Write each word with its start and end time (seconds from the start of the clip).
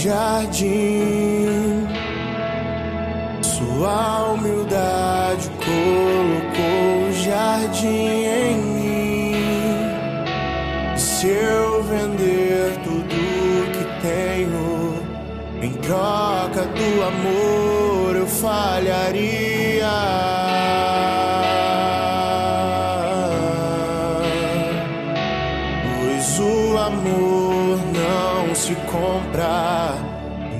jardim. 0.00 1.86
Sua 3.42 4.32
humildade 4.32 5.50
colocou 5.58 7.08
o 7.08 7.12
jardim 7.12 8.24
em 8.24 8.56
mim. 8.56 9.34
Se 10.96 11.28
eu 11.28 11.82
vender 11.82 12.78
tudo 12.82 13.70
que 13.72 13.84
tenho 14.00 14.94
em 15.62 15.74
troca 15.74 16.64
do 16.64 17.02
amor, 17.02 18.16
eu 18.16 18.26
falharia. 18.26 20.29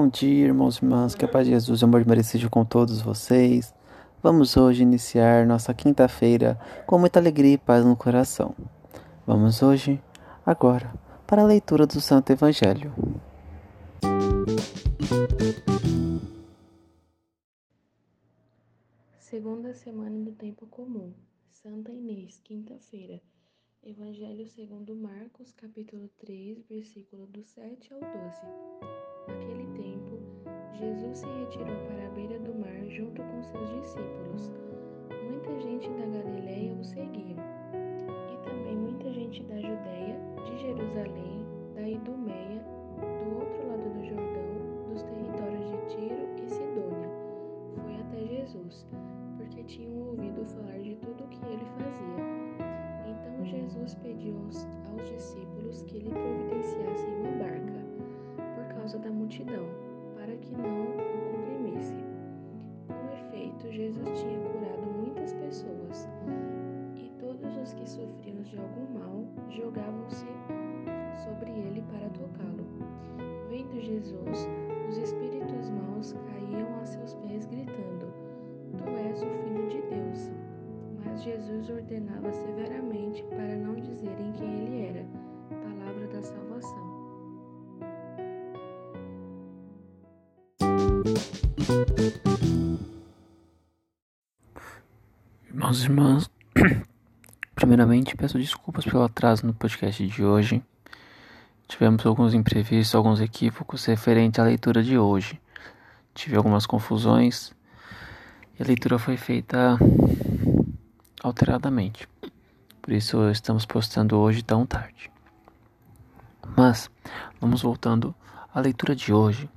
Bom 0.00 0.08
dia, 0.08 0.46
irmãos 0.46 0.76
e 0.76 0.78
irmãs, 0.82 1.14
que 1.14 1.26
a 1.26 1.28
paz 1.28 1.44
de 1.44 1.52
Jesus 1.52 1.78
e 1.78 1.84
o 1.84 1.86
amor 1.86 2.02
de 2.02 2.08
Maria 2.08 2.24
com 2.50 2.64
todos 2.64 3.02
vocês. 3.02 3.74
Vamos 4.22 4.56
hoje 4.56 4.82
iniciar 4.82 5.46
nossa 5.46 5.74
quinta-feira 5.74 6.58
com 6.86 6.98
muita 6.98 7.20
alegria 7.20 7.52
e 7.52 7.58
paz 7.58 7.84
no 7.84 7.94
coração. 7.94 8.56
Vamos 9.26 9.62
hoje, 9.62 10.02
agora, 10.46 10.90
para 11.26 11.42
a 11.42 11.44
leitura 11.44 11.86
do 11.86 12.00
Santo 12.00 12.32
Evangelho. 12.32 12.94
Segunda 19.18 19.74
semana 19.74 20.18
do 20.24 20.32
tempo 20.32 20.66
comum. 20.66 21.12
Santa 21.50 21.92
Inês, 21.92 22.40
quinta-feira. 22.42 23.20
Evangelho 23.82 24.46
segundo 24.46 24.96
Marcos, 24.96 25.52
capítulo 25.52 26.08
3, 26.18 26.66
versículo 26.68 27.26
do 27.26 27.42
7 27.44 27.92
ao 27.92 28.00
12. 28.00 28.10
Naquele 29.26 29.69
Jesus 30.80 31.18
se 31.18 31.26
retirou 31.26 31.76
para 31.88 32.06
a 32.06 32.10
beira 32.10 32.38
do 32.38 32.54
mar 32.54 32.88
junto 32.88 33.22
com 33.22 33.42
seus 33.42 33.70
discípulos. 33.82 34.50
Muita 35.30 35.60
gente 35.60 35.90
da 35.90 36.06
Galiléia 36.06 36.72
o 36.72 36.82
seguia, 36.82 37.36
e 38.32 38.48
também 38.48 38.76
muita 38.76 39.12
gente 39.12 39.42
da 39.42 39.56
Judéia, 39.56 40.18
de 40.46 40.58
Jerusalém, 40.58 41.44
da 41.74 41.82
Idumeia, 41.86 42.64
do 42.96 43.40
outro 43.40 43.68
lado 43.68 43.90
do 43.90 44.04
Jordão, 44.06 44.39
Irmãos 95.48 95.80
e 95.80 95.84
irmãs, 95.84 96.30
primeiramente 97.54 98.14
peço 98.16 98.38
desculpas 98.38 98.84
pelo 98.84 99.02
atraso 99.02 99.46
no 99.46 99.54
podcast 99.54 100.06
de 100.06 100.22
hoje. 100.22 100.62
Tivemos 101.66 102.04
alguns 102.04 102.34
imprevistos, 102.34 102.94
alguns 102.94 103.20
equívocos 103.20 103.84
referente 103.86 104.40
à 104.40 104.44
leitura 104.44 104.82
de 104.82 104.98
hoje. 104.98 105.40
Tive 106.12 106.36
algumas 106.36 106.66
confusões 106.66 107.52
e 108.58 108.62
a 108.62 108.66
leitura 108.66 108.98
foi 108.98 109.16
feita 109.16 109.78
alteradamente. 111.22 112.06
Por 112.82 112.92
isso 112.92 113.30
estamos 113.30 113.64
postando 113.64 114.18
hoje 114.18 114.42
tão 114.42 114.66
tarde. 114.66 115.10
Mas 116.56 116.90
vamos 117.40 117.62
voltando 117.62 118.14
à 118.52 118.60
leitura 118.60 118.94
de 118.94 119.12
hoje. 119.12 119.48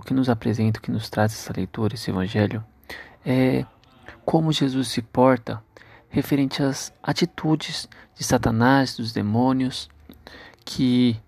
O 0.00 0.02
que 0.02 0.14
nos 0.14 0.30
apresenta, 0.30 0.78
o 0.78 0.82
que 0.82 0.90
nos 0.90 1.10
traz 1.10 1.32
essa 1.32 1.52
leitura, 1.52 1.94
esse 1.94 2.10
evangelho, 2.10 2.64
é 3.24 3.66
como 4.24 4.50
Jesus 4.50 4.88
se 4.88 5.02
porta 5.02 5.62
referente 6.08 6.62
às 6.62 6.92
atitudes 7.02 7.88
de 8.14 8.24
Satanás, 8.24 8.96
dos 8.96 9.12
demônios, 9.12 9.88
que 10.64 11.20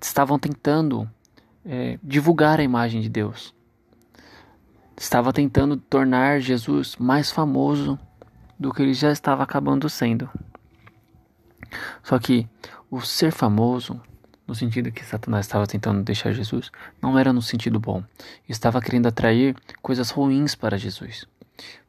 estavam 0.00 0.38
tentando 0.38 1.08
é, 1.64 1.98
divulgar 2.02 2.58
a 2.58 2.62
imagem 2.62 3.00
de 3.00 3.08
Deus 3.08 3.54
estava 4.98 5.32
tentando 5.32 5.76
tornar 5.76 6.40
Jesus 6.40 6.96
mais 6.96 7.30
famoso 7.30 7.98
do 8.58 8.72
que 8.72 8.82
ele 8.82 8.94
já 8.94 9.12
estava 9.12 9.42
acabando 9.42 9.88
sendo. 9.88 10.28
Só 12.02 12.18
que 12.18 12.48
o 12.90 13.00
ser 13.00 13.30
famoso, 13.30 14.00
no 14.46 14.54
sentido 14.54 14.92
que 14.92 15.04
Satanás 15.04 15.46
estava 15.46 15.66
tentando 15.66 16.02
deixar 16.02 16.32
Jesus, 16.32 16.70
não 17.02 17.18
era 17.18 17.32
no 17.32 17.42
sentido 17.42 17.80
bom. 17.80 18.02
Estava 18.48 18.80
querendo 18.80 19.06
atrair 19.06 19.56
coisas 19.82 20.10
ruins 20.10 20.54
para 20.54 20.78
Jesus. 20.78 21.26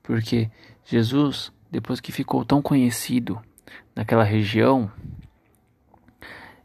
Porque 0.02 0.50
Jesus, 0.86 1.52
depois 1.70 2.00
que 2.00 2.12
ficou 2.12 2.44
tão 2.44 2.62
conhecido 2.62 3.40
naquela 3.96 4.24
região, 4.24 4.92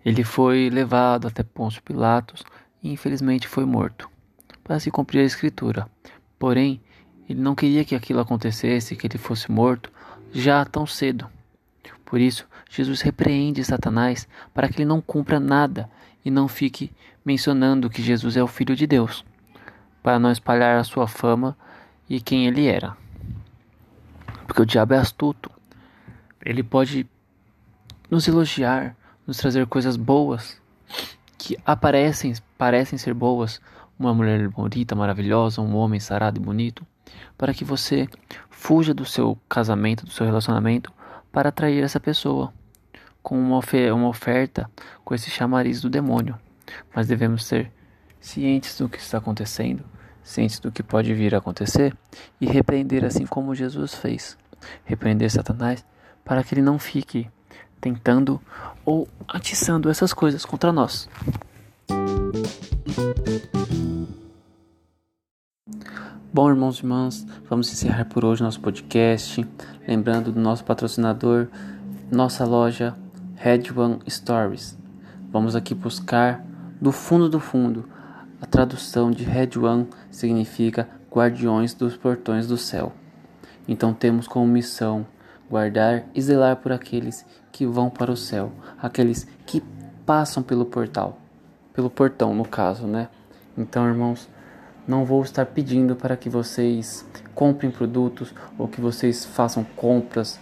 ele 0.05 0.25
foi 0.25 0.71
levado 0.71 1.29
até 1.29 1.43
Pôncio 1.43 1.83
Pilatos 1.83 2.43
e 2.83 2.93
infelizmente 2.93 3.47
foi 3.47 3.65
morto. 3.65 4.09
Para 4.65 4.79
se 4.79 4.91
cumprir 4.91 5.21
a 5.21 5.25
escritura, 5.25 5.89
Porém, 6.43 6.81
ele 7.29 7.41
não 7.41 7.55
queria 7.55 7.85
que 7.85 7.95
aquilo 7.95 8.19
acontecesse, 8.19 8.97
que 8.97 9.07
ele 9.07 9.17
fosse 9.17 9.49
morto 9.49 9.93
já 10.33 10.65
tão 10.65 10.85
cedo. 10.85 11.31
Por 12.05 12.21
isso, 12.21 12.49
Jesus 12.73 13.03
repreende 13.03 13.63
Satanás 13.63 14.27
para 14.55 14.67
que 14.67 14.77
ele 14.77 14.87
não 14.87 14.99
cumpra 14.99 15.39
nada 15.39 15.91
e 16.25 16.31
não 16.31 16.49
fique 16.49 16.91
mencionando 17.23 17.91
que 17.91 18.03
Jesus 18.03 18.35
é 18.35 18.43
o 18.43 18.47
Filho 18.47 18.75
de 18.75 18.87
Deus, 18.87 19.23
para 20.03 20.19
não 20.19 20.33
espalhar 20.33 20.79
a 20.79 20.85
sua 20.85 21.07
fama 21.07 21.55
e 22.09 22.19
quem 22.19 22.47
ele 22.47 22.67
era. 22.67 22.97
Porque 24.47 24.63
o 24.63 24.65
diabo 24.65 24.95
é 24.95 24.97
astuto. 24.97 25.51
Ele 26.43 26.63
pode 26.63 27.07
nos 28.11 28.27
elogiar, 28.27 28.97
nos 29.27 29.37
trazer 29.37 29.67
coisas 29.67 29.95
boas 29.95 30.59
que 31.37 31.59
aparecem, 31.67 32.33
parecem 32.57 32.99
ser 32.99 33.13
boas, 33.13 33.61
uma 33.99 34.15
mulher 34.15 34.49
bonita, 34.49 34.95
maravilhosa, 34.95 35.61
um 35.61 35.77
homem 35.77 36.01
sarado 36.01 36.41
e 36.41 36.43
bonito, 36.43 36.87
para 37.37 37.53
que 37.53 37.67
você 37.67 38.09
fuja 38.49 38.95
do 38.95 39.05
seu 39.05 39.39
casamento, 39.47 40.07
do 40.07 40.11
seu 40.11 40.25
relacionamento, 40.25 40.91
para 41.31 41.51
atrair 41.51 41.85
essa 41.85 42.01
pessoa 42.01 42.51
com 43.23 43.39
uma, 43.39 43.61
uma 43.95 44.09
oferta, 44.09 44.69
com 45.05 45.15
esse 45.15 45.31
chamariz 45.31 45.81
do 45.81 45.89
demônio. 45.89 46.39
Mas 46.95 47.07
devemos 47.07 47.45
ser 47.45 47.71
cientes 48.21 48.77
do 48.79 48.89
que 48.89 48.99
está 48.99 49.19
acontecendo, 49.19 49.85
cientes 50.23 50.59
do 50.59 50.73
que 50.73 50.83
pode 50.83 51.13
vir 51.15 51.35
a 51.35 51.39
acontecer 51.39 51.97
e 52.41 52.47
repreender 52.47 53.05
assim 53.05 53.27
como 53.27 53.55
Jesus 53.55 53.95
fez. 53.95 54.37
Repreender 54.85 55.31
Satanás 55.31 55.85
para 56.25 56.43
que 56.43 56.55
ele 56.55 56.63
não 56.63 56.79
fique 56.79 57.29
tentando 57.81 58.41
ou 58.85 59.09
atiçando 59.27 59.91
essas 59.91 60.13
coisas 60.13 60.45
contra 60.45 60.73
nós. 60.73 61.09
Bom, 66.33 66.49
irmãos 66.49 66.79
e 66.79 66.81
irmãs, 66.81 67.27
vamos 67.51 67.71
encerrar 67.71 68.07
por 68.07 68.25
hoje 68.25 68.43
nosso 68.43 68.61
podcast. 68.61 69.47
Lembrando 69.87 70.33
do 70.33 70.41
nosso 70.41 70.65
patrocinador, 70.65 71.49
nossa 72.11 72.45
loja 72.45 72.97
Red 73.43 73.73
One 73.77 73.99
Stories. 74.09 74.79
Vamos 75.33 75.57
aqui 75.57 75.75
buscar 75.75 76.47
do 76.81 76.93
fundo 76.93 77.29
do 77.29 77.41
fundo. 77.41 77.89
A 78.41 78.47
tradução 78.47 79.11
de 79.11 79.25
Red 79.25 79.59
One 79.59 79.89
significa 80.13 80.89
guardiões 81.11 81.75
dos 81.75 81.97
portões 81.97 82.47
do 82.47 82.57
céu. 82.57 82.93
Então 83.67 83.93
temos 83.93 84.29
como 84.29 84.47
missão 84.47 85.05
guardar 85.51 86.05
e 86.15 86.23
zelar 86.23 86.55
por 86.59 86.71
aqueles 86.71 87.27
que 87.51 87.67
vão 87.67 87.91
para 87.91 88.13
o 88.13 88.17
céu, 88.17 88.53
aqueles 88.81 89.27
que 89.45 89.61
passam 90.07 90.41
pelo 90.41 90.65
portal, 90.65 91.19
pelo 91.75 91.91
portão 91.91 92.33
no 92.33 92.45
caso, 92.45 92.87
né? 92.87 93.09
Então, 93.59 93.89
irmãos, 93.89 94.29
não 94.87 95.05
vou 95.05 95.21
estar 95.21 95.47
pedindo 95.47 95.97
para 95.97 96.17
que 96.17 96.29
vocês 96.29 97.05
comprem 97.35 97.73
produtos 97.73 98.33
ou 98.57 98.69
que 98.69 98.81
vocês 98.81 99.25
façam 99.25 99.65
compras 99.65 100.39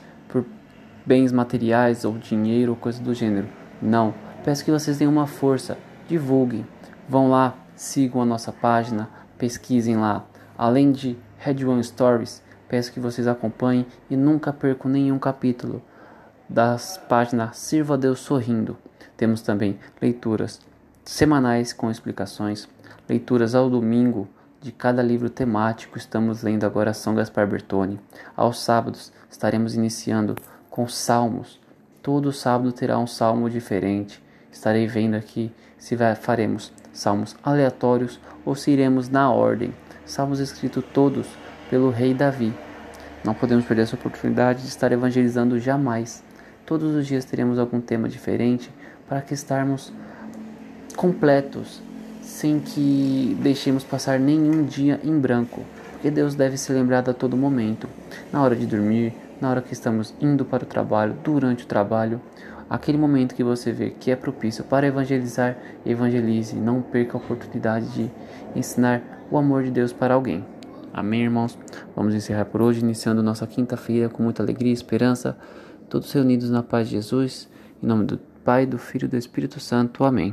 bens 1.04 1.32
materiais 1.32 2.04
ou 2.04 2.18
dinheiro 2.18 2.72
ou 2.72 2.76
coisa 2.76 3.02
do 3.02 3.14
gênero. 3.14 3.48
Não, 3.80 4.14
peço 4.44 4.64
que 4.64 4.70
vocês 4.70 4.98
tenham 4.98 5.12
uma 5.12 5.26
força, 5.26 5.78
divulguem, 6.08 6.66
vão 7.08 7.30
lá, 7.30 7.54
sigam 7.74 8.20
a 8.20 8.26
nossa 8.26 8.52
página, 8.52 9.08
pesquisem 9.38 9.96
lá. 9.96 10.24
Além 10.56 10.92
de 10.92 11.16
Red 11.38 11.64
One 11.64 11.82
Stories, 11.82 12.42
peço 12.68 12.92
que 12.92 13.00
vocês 13.00 13.26
acompanhem 13.26 13.86
e 14.10 14.16
nunca 14.16 14.52
percam 14.52 14.90
nenhum 14.90 15.18
capítulo 15.18 15.82
das 16.48 16.98
páginas 17.08 17.56
Sirva 17.56 17.96
Deus 17.96 18.20
Sorrindo. 18.20 18.76
Temos 19.16 19.40
também 19.40 19.78
leituras 20.00 20.60
semanais 21.04 21.72
com 21.72 21.90
explicações, 21.90 22.68
leituras 23.08 23.54
ao 23.54 23.70
domingo 23.70 24.28
de 24.60 24.72
cada 24.72 25.02
livro 25.02 25.30
temático. 25.30 25.96
Estamos 25.96 26.42
lendo 26.42 26.64
agora 26.64 26.92
São 26.92 27.14
Gaspar 27.14 27.46
Bertoni. 27.46 27.98
Aos 28.36 28.62
sábados 28.62 29.12
estaremos 29.30 29.74
iniciando 29.74 30.36
com 30.70 30.88
salmos. 30.88 31.60
Todo 32.02 32.32
sábado 32.32 32.72
terá 32.72 32.98
um 32.98 33.06
salmo 33.06 33.50
diferente. 33.50 34.22
Estarei 34.50 34.86
vendo 34.86 35.16
aqui 35.16 35.52
se 35.76 35.96
faremos 36.20 36.72
salmos 36.92 37.36
aleatórios 37.42 38.20
ou 38.44 38.54
se 38.54 38.70
iremos 38.70 39.08
na 39.08 39.30
ordem. 39.30 39.74
Salmos 40.06 40.40
escritos 40.40 40.84
todos 40.94 41.26
pelo 41.68 41.90
rei 41.90 42.14
Davi. 42.14 42.54
Não 43.22 43.34
podemos 43.34 43.64
perder 43.64 43.82
essa 43.82 43.96
oportunidade 43.96 44.62
de 44.62 44.68
estar 44.68 44.90
evangelizando 44.92 45.58
jamais. 45.58 46.22
Todos 46.64 46.94
os 46.94 47.06
dias 47.06 47.24
teremos 47.24 47.58
algum 47.58 47.80
tema 47.80 48.08
diferente 48.08 48.70
para 49.08 49.20
que 49.20 49.34
estarmos 49.34 49.92
completos, 50.96 51.82
sem 52.22 52.60
que 52.60 53.36
deixemos 53.40 53.82
passar 53.82 54.18
nenhum 54.18 54.64
dia 54.64 55.00
em 55.02 55.18
branco, 55.18 55.64
porque 55.92 56.10
Deus 56.10 56.34
deve 56.34 56.56
ser 56.56 56.74
lembrado 56.74 57.10
a 57.10 57.14
todo 57.14 57.36
momento, 57.36 57.88
na 58.32 58.42
hora 58.42 58.54
de 58.54 58.66
dormir, 58.66 59.12
na 59.40 59.50
hora 59.50 59.62
que 59.62 59.72
estamos 59.72 60.14
indo 60.20 60.44
para 60.44 60.64
o 60.64 60.66
trabalho, 60.66 61.16
durante 61.24 61.64
o 61.64 61.66
trabalho, 61.66 62.20
aquele 62.68 62.98
momento 62.98 63.34
que 63.34 63.42
você 63.42 63.72
vê 63.72 63.90
que 63.90 64.10
é 64.10 64.16
propício 64.16 64.62
para 64.64 64.86
evangelizar, 64.86 65.56
evangelize, 65.84 66.56
não 66.56 66.82
perca 66.82 67.16
a 67.16 67.20
oportunidade 67.20 67.88
de 67.92 68.10
ensinar 68.54 69.02
o 69.30 69.38
amor 69.38 69.64
de 69.64 69.70
Deus 69.70 69.92
para 69.92 70.14
alguém. 70.14 70.44
Amém, 70.92 71.22
irmãos? 71.22 71.58
Vamos 71.94 72.14
encerrar 72.14 72.44
por 72.46 72.60
hoje, 72.60 72.80
iniciando 72.80 73.22
nossa 73.22 73.46
quinta-feira 73.46 74.08
com 74.08 74.22
muita 74.22 74.42
alegria 74.42 74.70
e 74.70 74.74
esperança, 74.74 75.36
todos 75.88 76.12
reunidos 76.12 76.50
na 76.50 76.62
paz 76.62 76.88
de 76.88 76.96
Jesus, 76.96 77.48
em 77.82 77.86
nome 77.86 78.04
do 78.04 78.18
Pai, 78.44 78.66
do 78.66 78.78
Filho 78.78 79.06
e 79.06 79.08
do 79.08 79.16
Espírito 79.16 79.60
Santo. 79.60 80.04
Amém. 80.04 80.32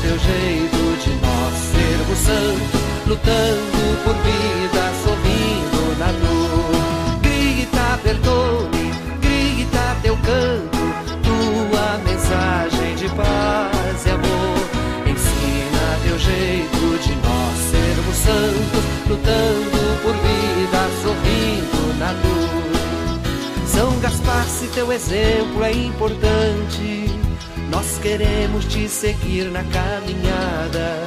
Teu 0.00 0.18
jeito 0.18 0.82
de 1.04 1.10
nós 1.20 1.54
sermos 1.70 2.18
santos, 2.18 2.80
lutando 3.06 4.02
por 4.02 4.14
vida, 4.14 4.92
sorrindo 5.04 5.98
na 5.98 6.10
dor. 6.12 7.20
Grita, 7.20 8.00
Bertone, 8.02 8.90
grita 9.20 9.96
teu 10.02 10.16
canto, 10.16 10.78
tua 11.22 11.98
mensagem 12.04 12.96
de 12.96 13.08
paz 13.10 14.06
e 14.06 14.10
amor. 14.10 14.58
Ensina 15.06 15.98
teu 16.02 16.18
jeito 16.18 16.98
de 16.98 17.14
nós 17.16 17.58
sermos 17.70 18.16
santos, 18.16 18.84
lutando 19.08 20.02
por 20.02 20.14
vida, 20.14 20.90
sorrindo 21.02 21.98
na 21.98 22.12
dor. 22.14 23.66
São 23.66 24.00
Gaspar, 24.00 24.44
se 24.46 24.66
teu 24.68 24.90
exemplo 24.90 25.62
é 25.62 25.72
importante 25.72 27.21
nós 27.72 27.98
queremos 27.98 28.66
te 28.66 28.86
seguir 28.86 29.50
na 29.50 29.64
caminhada. 29.64 31.06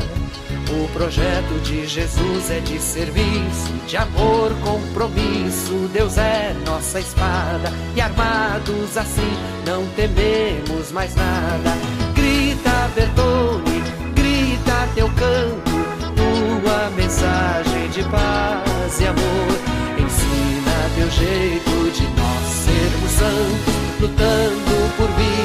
O 0.68 0.88
projeto 0.94 1.62
de 1.62 1.86
Jesus 1.86 2.50
é 2.50 2.60
de 2.60 2.80
serviço, 2.80 3.72
de 3.88 3.96
amor, 3.96 4.52
compromisso. 4.64 5.88
Deus 5.94 6.18
é 6.18 6.56
nossa 6.66 7.00
espada 7.00 7.72
e 7.96 8.02
armados 8.02 8.98
assim 8.98 9.32
não 9.64 9.86
tememos 9.90 10.92
mais 10.92 11.16
nada. 11.16 11.72
Grita, 12.16 12.90
Bertone, 12.96 13.84
grita 14.16 14.90
teu 14.96 15.08
canto, 15.10 15.72
tua 16.16 16.90
mensagem 16.96 17.90
de 17.90 18.04
paz 18.06 19.00
e 19.00 19.06
amor. 19.06 19.76
Ensina 20.00 20.90
teu 20.96 21.12
jeito 21.12 21.92
de 21.92 22.08
nós 22.20 22.46
sermos 22.66 23.12
santos, 23.12 24.02
lutando 24.02 24.96
por 24.98 25.08
vida, 25.10 25.45